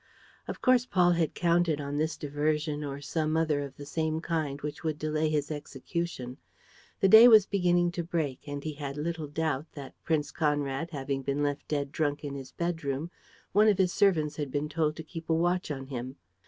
Of 0.47 0.63
course, 0.63 0.87
Paul 0.87 1.11
had 1.11 1.35
counted 1.35 1.79
on 1.79 1.99
this 1.99 2.17
diversion 2.17 2.83
or 2.83 3.01
some 3.01 3.37
other 3.37 3.61
of 3.61 3.77
the 3.77 3.85
same 3.85 4.19
kind 4.19 4.59
which 4.63 4.83
would 4.83 4.97
delay 4.97 5.29
his 5.29 5.51
execution. 5.51 6.37
The 7.01 7.07
day 7.07 7.27
was 7.27 7.45
beginning 7.45 7.91
to 7.91 8.03
break 8.03 8.47
and 8.47 8.63
he 8.63 8.73
had 8.73 8.97
little 8.97 9.27
doubt 9.27 9.67
that, 9.73 9.93
Prince 10.03 10.31
Conrad 10.31 10.89
having 10.89 11.21
been 11.21 11.43
left 11.43 11.67
dead 11.67 11.91
drunk 11.91 12.23
in 12.23 12.33
his 12.33 12.51
bedroom, 12.51 13.11
one 13.51 13.67
of 13.67 13.77
his 13.77 13.93
servants 13.93 14.37
had 14.37 14.49
been 14.49 14.69
told 14.69 14.95
to 14.95 15.03
keep 15.03 15.29
a 15.29 15.35
watch 15.35 15.69
on 15.69 15.85
him. 15.85 16.15